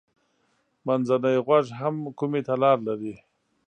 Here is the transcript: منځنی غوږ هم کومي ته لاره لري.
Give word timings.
منځنی 0.85 1.37
غوږ 1.45 1.65
هم 1.79 1.95
کومي 2.17 2.41
ته 2.47 2.53
لاره 2.61 2.81
لري. 2.87 3.15